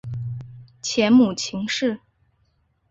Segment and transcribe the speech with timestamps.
[0.81, 1.99] 前母秦氏。